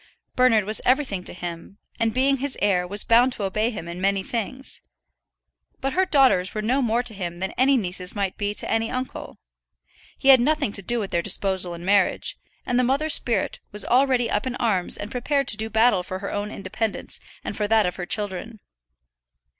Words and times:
Bernard 0.35 0.63
was 0.65 0.81
everything 0.83 1.23
to 1.25 1.31
him, 1.31 1.77
and 1.99 2.09
as 2.09 2.15
being 2.15 2.37
his 2.37 2.57
heir 2.59 2.87
was 2.87 3.03
bound 3.03 3.31
to 3.33 3.43
obey 3.43 3.69
him 3.69 3.87
in 3.87 4.01
many 4.01 4.23
things. 4.23 4.81
But 5.79 5.93
her 5.93 6.07
daughters 6.07 6.55
were 6.55 6.61
no 6.63 6.81
more 6.81 7.03
to 7.03 7.13
him 7.13 7.37
than 7.37 7.51
any 7.51 7.77
nieces 7.77 8.15
might 8.15 8.35
be 8.35 8.55
to 8.55 8.67
any 8.67 8.89
uncle. 8.89 9.37
He 10.17 10.29
had 10.29 10.39
nothing 10.41 10.71
to 10.71 10.81
do 10.81 10.99
with 10.99 11.11
their 11.11 11.21
disposal 11.21 11.75
in 11.75 11.85
marriage; 11.85 12.35
and 12.65 12.79
the 12.79 12.83
mother's 12.83 13.13
spirit 13.13 13.59
was 13.71 13.85
already 13.85 14.27
up 14.27 14.47
in 14.47 14.55
arms 14.55 14.97
and 14.97 15.11
prepared 15.11 15.47
to 15.49 15.55
do 15.57 15.69
battle 15.69 16.01
for 16.01 16.17
her 16.17 16.31
own 16.31 16.49
independence, 16.51 17.19
and 17.43 17.55
for 17.55 17.67
that 17.67 17.85
of 17.85 17.97
her 17.97 18.07
children. 18.07 18.59